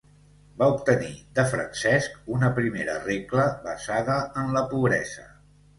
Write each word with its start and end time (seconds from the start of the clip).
Va 0.61 0.69
obtenir 0.75 1.11
de 1.41 1.45
Francesc 1.51 2.17
una 2.39 2.49
primera 2.59 2.99
regla 3.05 3.47
basada 3.71 4.21
en 4.45 4.53
la 4.59 4.69
pobresa. 4.75 5.33